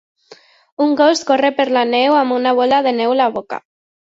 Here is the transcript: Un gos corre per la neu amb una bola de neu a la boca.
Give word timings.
Un 0.85 0.95
gos 1.01 1.21
corre 1.31 1.53
per 1.61 1.67
la 1.77 1.85
neu 1.91 2.17
amb 2.23 2.39
una 2.39 2.57
bola 2.63 2.81
de 2.89 2.97
neu 3.03 3.17
a 3.19 3.19
la 3.21 3.29
boca. 3.39 3.65